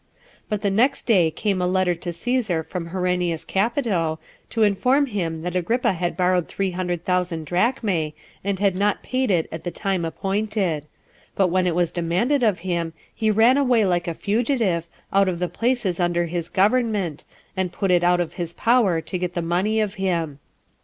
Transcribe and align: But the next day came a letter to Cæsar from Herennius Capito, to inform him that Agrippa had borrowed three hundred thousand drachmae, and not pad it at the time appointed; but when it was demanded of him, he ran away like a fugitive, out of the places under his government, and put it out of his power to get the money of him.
But 0.49 0.63
the 0.63 0.71
next 0.71 1.03
day 1.03 1.29
came 1.29 1.61
a 1.61 1.67
letter 1.67 1.93
to 1.93 2.09
Cæsar 2.09 2.65
from 2.65 2.87
Herennius 2.87 3.45
Capito, 3.45 4.17
to 4.49 4.63
inform 4.63 5.05
him 5.05 5.43
that 5.43 5.55
Agrippa 5.55 5.93
had 5.93 6.17
borrowed 6.17 6.47
three 6.47 6.71
hundred 6.71 7.05
thousand 7.05 7.45
drachmae, 7.45 8.15
and 8.43 8.59
not 8.75 9.03
pad 9.03 9.29
it 9.29 9.47
at 9.51 9.63
the 9.63 9.69
time 9.69 10.03
appointed; 10.03 10.87
but 11.35 11.49
when 11.49 11.67
it 11.67 11.75
was 11.75 11.91
demanded 11.91 12.41
of 12.41 12.61
him, 12.65 12.93
he 13.13 13.29
ran 13.29 13.57
away 13.57 13.85
like 13.85 14.07
a 14.07 14.15
fugitive, 14.15 14.87
out 15.13 15.29
of 15.29 15.37
the 15.37 15.47
places 15.47 15.99
under 15.99 16.25
his 16.25 16.49
government, 16.49 17.23
and 17.55 17.71
put 17.71 17.91
it 17.91 18.03
out 18.03 18.19
of 18.19 18.33
his 18.33 18.55
power 18.55 19.01
to 19.01 19.17
get 19.19 19.35
the 19.35 19.41
money 19.43 19.79
of 19.79 19.93
him. 20.01 20.39